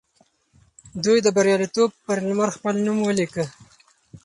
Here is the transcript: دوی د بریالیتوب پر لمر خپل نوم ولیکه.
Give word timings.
دوی 1.03 1.17
د 1.25 1.27
بریالیتوب 1.35 1.89
پر 2.05 2.17
لمر 2.27 2.49
خپل 2.55 2.75
نوم 2.85 2.99
ولیکه. 3.03 3.45